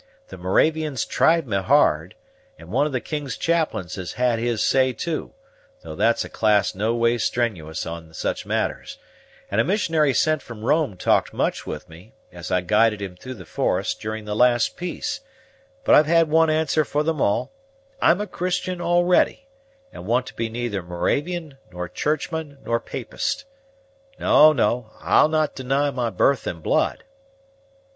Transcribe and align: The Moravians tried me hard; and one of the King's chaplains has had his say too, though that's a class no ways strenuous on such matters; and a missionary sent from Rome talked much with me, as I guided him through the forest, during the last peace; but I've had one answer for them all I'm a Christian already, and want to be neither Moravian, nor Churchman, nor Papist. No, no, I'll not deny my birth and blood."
The 0.29 0.37
Moravians 0.39 1.05
tried 1.05 1.45
me 1.47 1.57
hard; 1.57 2.15
and 2.57 2.69
one 2.71 2.87
of 2.87 2.91
the 2.91 2.99
King's 2.99 3.37
chaplains 3.37 3.93
has 3.97 4.13
had 4.13 4.39
his 4.39 4.63
say 4.63 4.93
too, 4.93 5.33
though 5.83 5.95
that's 5.95 6.25
a 6.25 6.29
class 6.29 6.73
no 6.73 6.95
ways 6.95 7.23
strenuous 7.23 7.85
on 7.85 8.11
such 8.15 8.43
matters; 8.43 8.97
and 9.51 9.61
a 9.61 9.63
missionary 9.63 10.11
sent 10.15 10.41
from 10.41 10.65
Rome 10.65 10.97
talked 10.97 11.35
much 11.35 11.67
with 11.67 11.87
me, 11.87 12.15
as 12.31 12.49
I 12.49 12.61
guided 12.61 12.99
him 12.99 13.15
through 13.15 13.35
the 13.35 13.45
forest, 13.45 13.99
during 13.99 14.25
the 14.25 14.35
last 14.35 14.75
peace; 14.75 15.19
but 15.83 15.93
I've 15.93 16.07
had 16.07 16.29
one 16.31 16.49
answer 16.49 16.83
for 16.83 17.03
them 17.03 17.21
all 17.21 17.51
I'm 18.01 18.19
a 18.21 18.25
Christian 18.25 18.81
already, 18.81 19.45
and 19.93 20.07
want 20.07 20.25
to 20.25 20.33
be 20.35 20.49
neither 20.49 20.81
Moravian, 20.81 21.59
nor 21.71 21.87
Churchman, 21.87 22.57
nor 22.65 22.79
Papist. 22.79 23.45
No, 24.17 24.51
no, 24.51 24.93
I'll 24.99 25.29
not 25.29 25.53
deny 25.53 25.91
my 25.91 26.09
birth 26.09 26.47
and 26.47 26.63
blood." 26.63 27.03